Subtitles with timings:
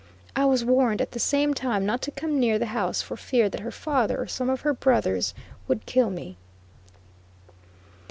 [0.35, 3.49] I was warned, at the same time, not to come near the house, for fear
[3.49, 5.35] that her father or some of her brothers
[5.67, 6.37] would kill me.